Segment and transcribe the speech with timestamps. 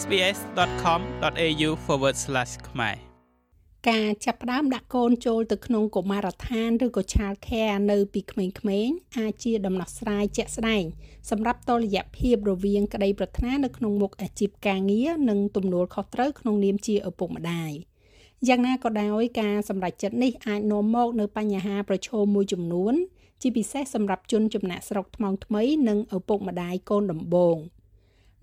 [0.00, 1.70] sbs.com.au/
[2.68, 2.96] ខ្មែរ
[3.88, 8.46] ការចាប់ផ្ដើមដាក់កូនចូលទៅក្នុងកុមារដ្ឋានឬក៏ Child Care នៅពីក្មេ
[8.86, 10.84] ងៗអាចជាដំណោះស្រាយជាក់ស្ដែង
[11.30, 17.72] សម្រាប់តលយៈភាពរវាងក្តីប្រាថ្នានៅក្នុងមុខអាជីពការងារនិងទំនួលខុសត្រូវក្នុងនាមជាឪពុកម្ដាយ
[18.48, 22.94] យ៉ាងណាក៏ដោយការសម្រេចចិត្តនេះអាចនាំមកនូវបញ្ហាប្រឈមមួយចំនួន
[23.42, 27.58] ជាពិសេសសម្រាប់ជនចំណាក់ស្រុកថ្មងថ្មីនិងឪពុកម្ដាយកូនដំបូង។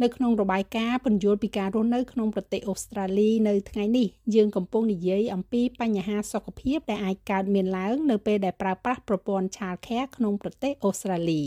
[0.03, 11.43] នៅក្នុងរបាយការណ៍ពន្យល់ពីការរស់នៅក្នុងប្រទេសអូស្ត្រាលីនៅថ្ងៃនេះយើងកំពុងនិយាយអំពីបញ្ហាសុខភាពដែលអាចកើតមានឡើងនៅពេលដែលប្រើប្រាស់ប្រព័ន្ធ Child Care ក្នុងប្រទេសអូស្ត្រាលី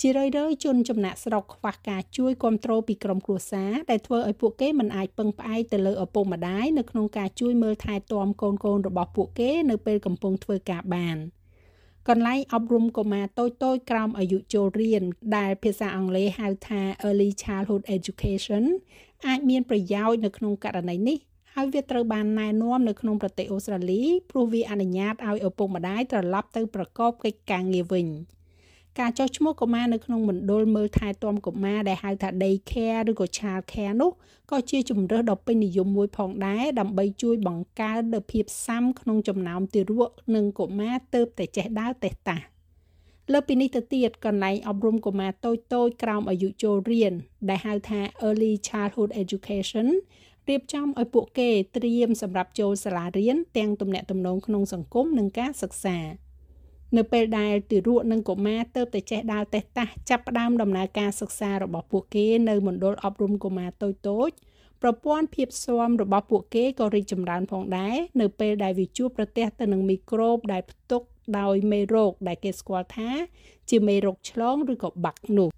[0.00, 11.18] ជារឿយៗជនចំណាក់ស្រុកខ្វះការជួយគ្រប់គ្រងពីក្រុមគ្រួសារដែលធ្វើឲ្យពួកគេមិនអាចពឹងផ្អែកទៅលើឪពុកម្ដាយនៅក្នុងការជួយមើលថែទាំកូនៗរបស់ពួកគេនៅពេលកំពុងធ្វើការបាន។
[12.10, 15.02] កន្លែងអប់រំកុមារតូចតូចក្រោមអាយុចូលរៀន
[15.36, 18.64] ដែលភាសាអង់គ្លេសហៅថា Early Childhood Education
[19.26, 21.18] អាចមានប្រយោជន៍នៅក្នុងករណីនេះ
[21.54, 28.06] ហើយវាត្រូវបានណែនាំនៅក្នុងប្រទេសអូស្ត្រាលីព្រោះវាអនុញ្ញាតឲ្យឪពុកម្ដាយត្រឡប់ទៅប្រកបកិច្ចការងារវិញ។
[28.98, 34.10] ការចុះឈ្មោះកុមារនៅក្នុងមណ្ឌលមើលថែទាំកុមារដែលហៅថា day care ឬក៏ child care នោះ
[34.50, 42.44] ក៏ជាជំរើសដ៏ពេញនិយមមួយផងដែរដើម្បីជួយបង្កើននូវភាពស៊ាំក្នុងចំណោមទារកនិងកុមារទៅតែចេះដើរទេះតាស់
[43.32, 47.12] លើពីនេះទៅទៀតកន្លែងអប់រំកុមារតូចតូចក្រោមអាយុចូលរៀន
[47.48, 49.88] ដែលហៅថា early childhood education
[50.48, 55.98] រៀបចំឲ្យពួកគេត្រៀមសម្រាប់ចូលសាលារៀនទាំងទំនាក់ទំនងក្នុងសង្គមនិងការសិក្សា។
[56.96, 64.30] នៅពេលដែលទារកនិងកុមារទៅតែចេះដើរតេះតាស់ចាប់ផ្ដើមដំណើរការសិក្សារបស់ពួកគេនៅមណ្ឌលអប់រំកុមារតូចតូច
[64.82, 71.02] ប្រព័ន្ធភាពស៊ាំរបស់ពួកគេក៏រីកចម្រើនផងដែរនៅពេលដែលវាជួបប្រទះទៅនឹងមីក្រូបដែលផ្ទុក
[71.38, 73.10] ដោយមេរោគដែលគេស្គាល់ថា
[73.70, 75.48] ជាមេរោគឆ្លងឬក៏បាក់នោះ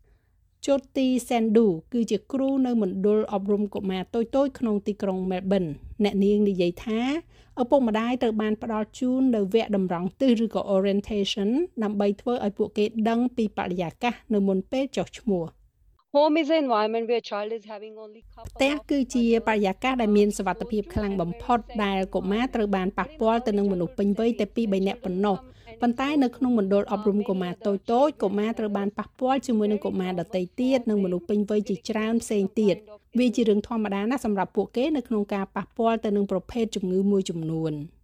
[0.66, 5.64] ជូទីសេនឌូគឺជាគ្រូនៅមណ្ឌលអប់រំកុមារតូចៗក្នុងទីក្រុងមែលប៊ន
[6.04, 7.00] អ្នកនាងនិយាយថា
[7.62, 11.48] ឪពុកម្ដាយត្រូវបានផ្ដល់ជូននៅវគ្គតម្រង់ទិសឬក៏ orientation
[11.82, 15.44] ដើម្បីធ្វើឲ្យពួកគេដឹងពីបរិយាកាសនៅមុនពេលចុះឈ្មោះ។
[16.14, 25.36] home is an environment where a child is having only ផ្ទះគឺជាបរិយាកាសដែលមានសុវត្ថិភាពខ្លាំងបំផុតដែលកុមារត្រូវបានប៉ះពាល់ទៅនឹងមនុស្សពេញវ័យតែពី3នាក់ប៉ុណ្ណោះ
[25.80, 32.76] ប៉ុន្តែនៅក្នុងមណ្ឌលអប់រំកុមារតូចតូចកុមារត្រូវបានប៉ះពាល់ជាមួយនឹងកុមារដទៃទៀតនិងមនុស្សពេញវ័យជាច្រើនផ្សេងទៀត
[33.18, 37.74] វាជារឿងធម្មតាណាស់សម្រាប់ពួកគេនៅក្នុងការប៉ះពាល់ទៅនឹងប្រភេទជំងឺមួយចំនួន។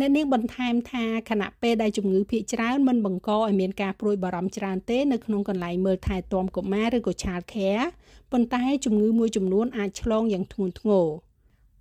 [0.00, 7.86] អ្នកនាងបន្ថែមថាខណៈពេលដែលជំងឺភាគច្រើនមិនបង្កឲ្យមានការព្រួយបារម្ភច្រើនទេនៅក្នុងកន្លែងមើលថែទាំកុមារឬក៏ Child Care
[8.32, 11.06] ប៉ុន្តែជំងឺមួយចំនួនអាចឆ្លងយ៉ាងធ្ងន់ធ្ងរ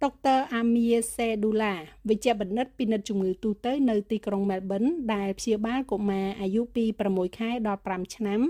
[0.04, 1.74] ដុកទ័រអាមៀសេឌូឡា
[2.10, 4.84] វិជ្ជបណ្ឌិតពិនិត្យជំងឺទូទៅនៅទីក្រុងមែលប៊ន
[5.14, 8.42] ដែលព្យាបាលកុមារអាយុពី6ខែដល់5ឆ្នាំ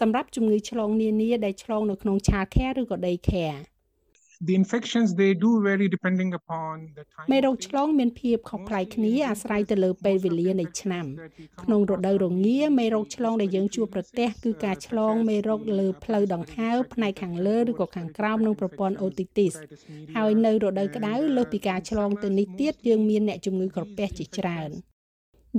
[0.00, 3.60] សម្រាប់ជំងឺឆ្លងនានាដែលឆ្លងនៅក្នុង Child Care ឬក៏ Day Care
[4.48, 11.06] the infections they do vary depending upon the time មេរោគឆ្លងមានភាពខុសប្លែកគ្នាអាស្រ័យទៅលើពេលវេលានៃឆ្នាំ
[11.62, 19.52] ក្នុងរដូវរងាមេរោគឆ្លងដែលយើងជួបប្រទះគឺការឆ្លងមេរោគលើផ្លូវដង្ហើមផ្នែកខាងលើឬក៏ខាងក្រោមក្នុងប្រព័ន្ធអូទីទីស
[20.16, 24.70] ហើយនៅរដូវក្តៅលើសពីការឆ្លងទៅនេះទៀតយើងមានអ្នកជំងឺក្រពះជាច្រើន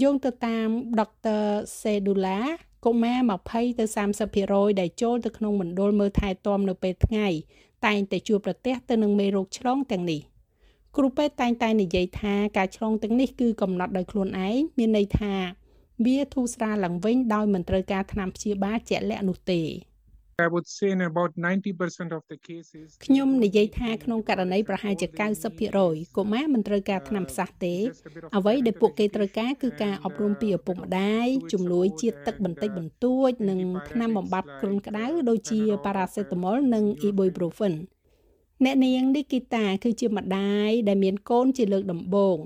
[0.02, 0.68] យោងទៅតាម
[1.00, 1.46] ដុកទ័រ
[1.82, 2.40] សេឌូឡា
[2.86, 3.86] កុមារ20ទៅ
[4.34, 7.28] 30%ដែលចូលទៅក្នុងមណ្ឌលមើលថែទាំនៅពេលថ្ងៃ
[7.86, 10.22] តែងតែជួបប្រទះទៅនឹងមេរោគឆ្លងទាំងនេះ
[10.98, 15.34] គ្រូពេទ្យតែងតែនិយាយថាការឆ្លងទាំងនេះគឺកំណត់ដោយខ្លួនឯងមានន័យថា
[16.06, 19.62] វាធូរស្រាលឡើងវិញដោយមិនត្រូវការថ្នាំព្យាបាលជាក់លាក់នោះទេ
[20.42, 25.08] I would say in about 90% of the cases ខ្ញុំនិយាយថាក្នុងករណីប្រហែលជា
[25.62, 27.76] 90%កុមារមិនត្រូវការថ្នាំផ្សះទេ
[28.38, 37.74] អ្វីដែលពួកគេត្រូវការគឺការអប់រំពីឪពុកម្ដាយជំនួយជាតិទឹកបន្តិចបន្តួច និងថ្នាំបំបាត់គ្រុនក្តៅដូចជា paracetamol និង ibuprofen
[38.64, 42.38] អ្នកនាងនីគីតាគឺជាម្ដាយដែលមានកូនជាលើកដំបូង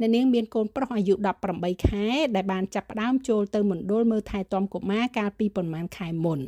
[0.00, 1.14] អ្នកនាងមានកូនប្រុសអាយុ
[1.50, 6.40] 18ខែដែលបានចាប់ផ្ដើមចូលទៅមណ្ឌលមើលថែទាំកុមារកាលពីប្រមាណខែមុន។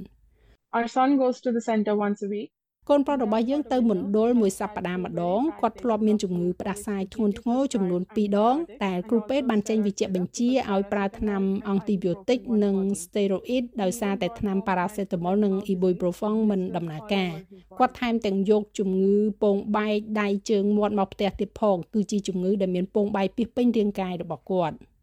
[0.70, 2.50] Our son goes to the center once a week.
[2.88, 17.30] កូនប្រុសរបស់យើងទៅមណ្ឌលមួយសប្តាហ៍ម្ដងគាត់ធ្លាប់មានជំងឺផ្ដាសាយធ្ងន់ធ្ងរចំនួន2ដងតែគ្រូពេទ្យបានចេញវេជ្ជបញ្ជាឲ្យប្រើថ្នាំអង់ទីប៊ីយោទិកនិងស្តេរ៉ូអ៊ីតដោយសារតែថ្នាំប៉ារ៉ាសេតាមុលនិងអ៊ីប៊ុយប្រូហ្វុងមិនដំណើរការ
[17.78, 24.76] គាត់ថែមទាំងយកជំងឺពងបែកដៃជើងមាត់មកផ្ទះទៀតផងគឺជាជំងឺដែលមានពងបែកពីពេញរាងកាយរបស់គាត់។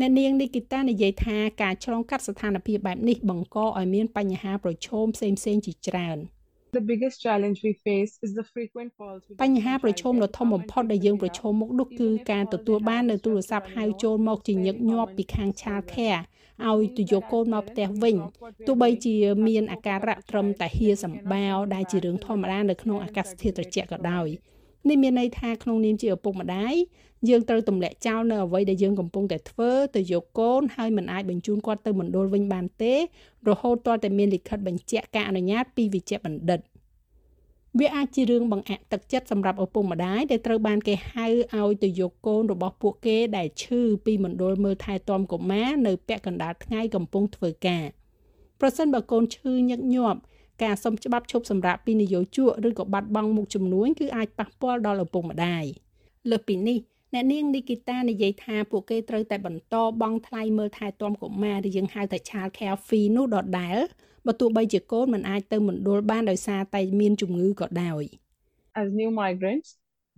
[0.00, 6.18] អ្នកនាងនីគីតានិយាយថាការឆ្លងកាត់ស្ថានភាពបែបនេះបង្កឲ្យមានបញ្ហាប្រឈមផ្សេងៗជាច្រើន
[6.78, 16.22] The biggest challenge we face is the frequent calls បញ្ហាប្រឈមដ៏ធំបំផុតដែលយើងប្រឈមមុខនោះគឺការទទួលបាននៅទូរស័ព្ទហៅចូលមកជាញឹកញាប់ពីខាង Child Care
[16.68, 18.16] ឲ្យទៅយកកូនមកផ្ទះវិញ
[18.66, 19.16] ទោះបីជា
[19.46, 24.28] មានអាការៈត្រឹមតែហៀសម្បាវដែលជារឿងធម្មតានៅក្នុងអាកាសធាតុត្រជាក់ក៏ដោយ
[24.88, 26.74] នេះមានន័យថាក្នុងនាមជាឪពុកម្ដាយ
[27.28, 32.94] យើងត្រូវទម្លាក់ចោលនៅអ្វីដែលយើងកំពុងតែធ្វើទៅយកកូនហើយមិនអាចបញ្ជូនគាត់ទៅមណ្ឌលវិញបានទេ
[33.48, 36.60] រហូតទាល់តែមានលិខិតបញ្ជាក់ការអនុញ្ញាតពីវិជ្ជបណ្ឌិត
[37.78, 41.26] វាអាចជារឿងបង្អាក់ទឹកចិត្តសម្រាប់ឪពុកម្ដាយដែលត្រូវបានគេហៅ
[41.58, 47.84] ឲ្យទៅយកកូនរបស់ពួកគេដែលឈឺពីមណ្ឌលមើលថែទាំកុមារនៅពាក់កណ្ដាលថ្ងៃកំពុងធ្វើការ
[48.60, 50.20] ប្រសិនបើកូនឈឺញឹកញាប់
[50.62, 55.64] ការសុំច្បាប់ឈប់សម្រាកពីនយោជកឬក៏បាត់បង់មុខចំនួនគឺអាចប៉ះពាល់ដល់ឪពុកម្ដាយ
[56.30, 56.78] លើសពីនេះ
[57.14, 63.76] អ្នកនាងនីគីតានិយាយថាពួកគេត្រូវតែបន្តបង់ថ្លៃមើលថែទាំកុមារដែលយើងហៅថា child care fee នោះដដែល
[64.26, 68.02] បើទោះបីជាកូនមិនអាចទៅមណ្ឌលបានដោយសារតែមានជំងឺក៏ដោយ
[68.80, 69.68] As new migrants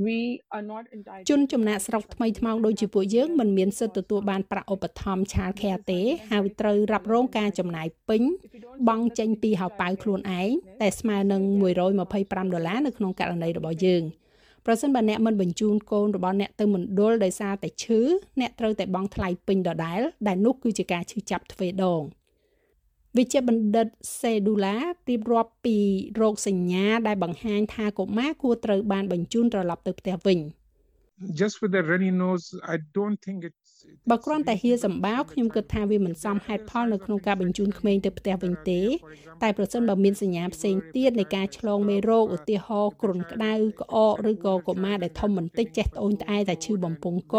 [0.06, 0.18] we
[0.56, 6.00] are not entitled ជនចំណាក់ស្រុកថ្មីថ្មោងដូចជាពួកយើងមិនមានសិទ្ធិទទួលបានប្រាក់ឧបត្ថម្ភ child care ទេ
[6.30, 8.22] ហើយត្រូវរ៉ាប់រងការចំណាយពេញ
[8.88, 10.50] បង់ចេញពីហៅប៉ៅខ្លួនឯង
[10.82, 11.42] តែស្មើនឹង
[11.98, 14.02] 125ដុល្លារនៅក្នុងករណីរបស់យើង
[14.66, 18.00] ប្រសិនបើអ្នកមិនបញ្ជូនកូនរបស់អ្នកទៅមណ្ឌលដោយសារតែឈឺ
[18.40, 22.02] អ្នកត្រូវតែបង់ថ្លៃពេញដដែលដែលនោះគឺជាការឈឺចាប់ទ្វេដង
[23.18, 23.86] វិជ្ជបណ្ឌិត
[24.20, 24.76] សេឌូឡា
[25.08, 25.76] រៀបរាប់ពី
[26.20, 30.38] រោគសញ្ញាដែលបង្ហាញថាកុមារគួរត្រូវបានបញ្ជូនត្រឡប់ទៅផ្ទះវិញ
[31.40, 33.57] just with the runny nose i don't think it's
[34.10, 38.80] បើគ្រាន់តែហៀសម្បាវខ្ញុំគិតថាវាមិនសមហេតុផលនៅក្នុងការបញ្ជូនក្មេងទៅផ្ទះវិញទេ
[39.42, 47.36] តែប្រសិនបើមានសញ្ញាផ្សេងទៀតនៃការឆ្លងមេរោគឧទាហរណ៍គ្រុនក្តៅក្អកឬក៏កុមារដែលធំបន្តិចចេះត្អូញត្អែតែឈឺបំពង់ក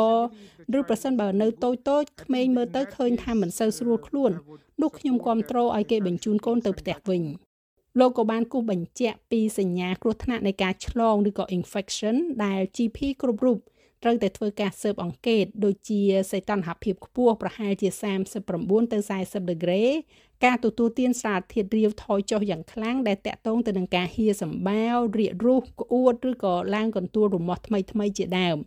[0.77, 4.31] ឬប្រសិនបើនៅតូចតូចក្មេងមើលទៅឃើញថាមិនសូវស្រួលខ្លួន
[4.81, 7.23] នោះខ្ញុំគ្រប់គ្រងឲ្យគេបញ្ជូនកូនទៅផ្ទះវិញ
[7.99, 13.59] លោកក៏បានគូសបញ្ជាក់ពីសញ្ញាគ្រោះថ្នាក់នៃការឆ្លងឬក៏ infection ដែល GP គ្រប់រូប
[14.03, 16.01] ត្រូវតែធ្វើការស៊ើបអង្កេតដូចជា
[16.31, 17.89] សីតុណ្ហភាពខ្ពស់ប្រហែលជា
[18.41, 19.83] 39ទៅ40ដឺក្រេ
[20.45, 28.57] ការទទួលទានសារធាតុរាវថយចុះយ៉ាងខ្លាំងដែលតាក់ទងទៅនឹងការហៀសម្បាវរាករូសក្អួតឬក៏ឡើងកន្ទួលរមាស់ថ្មីថ្មីជាដើម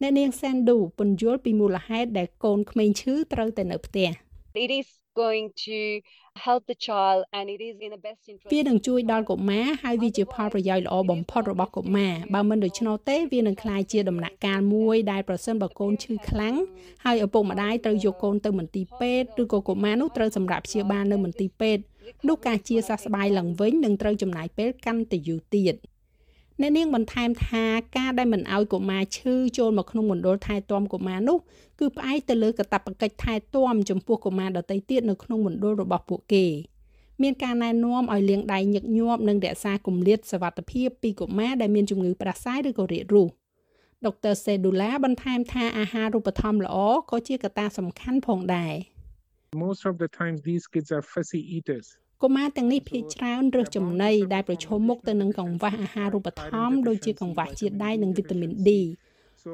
[0.00, 4.08] អ្នកនាងសានឌូពន្យល់ពីមូលហេតុដែលកូនក្មេងឈឺត្រូវតែនៅផ្ទះ
[4.54, 6.00] it is going to
[6.36, 16.54] help the child and it is in the best interest វានឹងជួយដល់កុមារហើយវាជាផលប្រយោជន៍ល្អបំផុតរបស់កុមារបើមិនដូច្នោះទេវានឹងក្លាយជាដំណាក់កាលមួយដែលប្រសិនបើកូនឈឺខ្លាំង
[17.04, 21.82] ហើយឪពុកម្ដាយត្រូវយកកូនទៅមន្ទីរពេទ្យឬក៏កុមារនោះត្រូវសម្រាប់ព្យាបាលនៅមន្ទីរពេទ្យ
[22.28, 25.76] នោះការជាសះស្បើយឡើងវិញនឹងត្រូវចំណាយពេលកាន់តែយូរទៀត
[26.60, 27.64] អ្នកនាងបន្ថែមថា
[27.96, 31.38] ការដែលមិនឲ្យកុមារឈឺចូលមកក្នុងមណ្ឌលថែទាំកុមារនោះ
[31.82, 36.46] គឺផ្អែកទៅលើកាតព្វកិច្ចថែទាំចំពោះកុមារដទៃទៀតនៅក្នុងមណ្ឌលរបស់ពួកគេ
[37.22, 43.28] មានការណែនាំឲ្យលាងដៃញឹកញាប់និងរក្សាគម្លាតសុវត្ថិភាពពីកុមារដែលមានជំងឺផ្ដាសាយឬក៏រាគរូស
[44.06, 46.76] ដុកទ័រសេឌូឡាបន្ថែមថាអាហារូបត្ថម្ភល្អ
[47.10, 48.74] ក៏ជាកត្តាសំខាន់ផងដែរ
[49.66, 51.86] most of the times these kids are fussy eaters
[52.22, 58.70] កុមារទាំងនេះភាគច្រើនរើសចំណីដែលប្រឈមមុខទៅនឹងកង្វះអាហារូបត្ថម្ភដូចជាកង្វះជាតិដែកនិងវីតាមីន D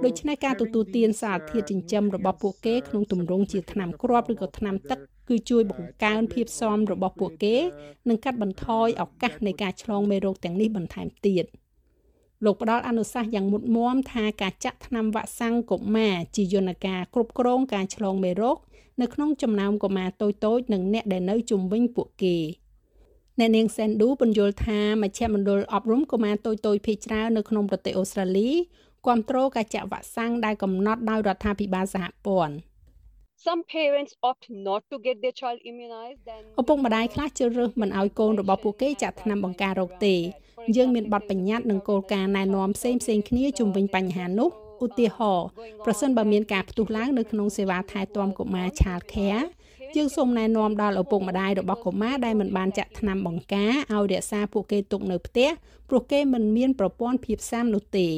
[0.05, 4.99] ដូច្នេះការទទួលទានសារធាតុចិញ្ចឹមរបស់ពួកគេក្នុងទម្រង់ជាថ្នាំគ្រាប់ឬក៏ថ្នាំទឹក
[5.29, 7.57] គឺជួយបង្កើនភាពស៊ាំរបស់ពួកគេ
[8.09, 11.45] និងកាត់បន្ថយឱកាសនៃការឆ្លងមេរោគទាំងនេះបន្ថែមទៀត
[12.45, 18.57] លោកផ្ដល់អនុសាសន៍យ៉ាងមុតមមថាការចាក់ថ្នាំវ៉ាក់សាំងកុមារជាយន្តការគ្រប់គ្រងការឆ្លងមេរោគ
[19.01, 22.37] នៅក្នុងចំណោមកុមារតូចៗនិងអ្នកដែលនៅជុំវិញពួកគេ
[23.39, 28.51] អ្នកនាងសែនឌូបញ្យល់ថាមជ្ឈមណ្ឌលអប់រំកុមារតូចៗភេកច្រើននៅក្នុងប្រទេសអូស្ត្រាលី
[29.07, 32.55] គ្រប់គ្រងការចាក់វ៉ាក់សាំងដែលកំណត់ដោយរដ្ឋាភិបាលសហព័ន្ធ
[33.47, 40.17] some parents opt not to get their child immunized then ឪពុកម្ដាយខ្លះជ្រើសរើសមិនឲ្យកូនរបស់ពួកគេចាក់ថ្នាំបង្ការរោគទេ
[40.77, 44.51] យើងមានបទបញ្ញត្តិនិងគោលការណ៍ណែនាំផ្សេងផ្សេងគ្នាជុំវិញបញ្ហានោះ
[44.85, 45.49] ឧទាហរណ៍
[45.85, 49.45] ប្រសិនបើមានការផ្ទុះឡើងនៅក្នុងសេវាថែទាំកុមារ Child Care
[49.97, 55.49] យើងសូមណែនាំដល់ឪពុកម្ដាយរបស់កុមារដែលមិនបានចាក់ថ្នាំបង្ការឲ្យរក្សាពួកគេទុកនៅផ្ទះ
[55.89, 58.09] ព្រោះគេមិនមានប្រព័ន្ធភាពស៊ាំនោះទេ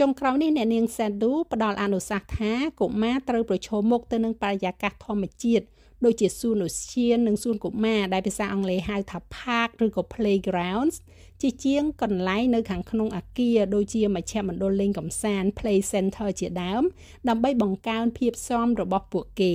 [0.00, 5.64] ចុងក្រោយនេះអ្នកនាងសាឌូផ្ដល់អនុសាសន៍ថាកុមារត្រូវប្រឈមមុខទៅនឹងបរិយាកាសធម្មជាតិ
[6.04, 10.96] ដូចជាសួនឧស្សាហ៍និងសួនកុមារដែលភាសាអង់គ្លេសហៅថា park ឬក៏ playgrounds
[11.42, 16.82] ជាជាងកន្លែងនៅខាងក្នុងអាគារដូចជាមជ្ឈមណ្ឌលលេងកម្សាន្ត play center ជាដើម
[17.28, 19.54] ដើម្បីបង្កើនភាពស៊ាំរបស់ពួកគេ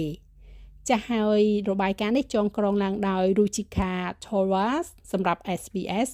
[0.89, 3.93] ចាស់ហើយរបាយការណ៍នេះចងក្រងឡើងដោយ Ruchika
[4.25, 6.09] Thoras សម្រាប់ SBS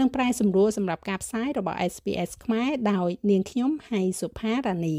[0.00, 4.98] និងប្រែសម្រួលសម្រាប់ការផ្សាយរបស់ SPS ខ្មែរដោយនាងខ្ញុំហៃសុផារ៉ានី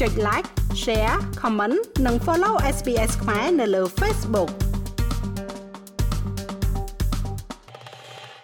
[0.00, 0.48] ចុច like
[0.82, 4.50] share comment និង follow SPS ខ្មែរនៅលើ Facebook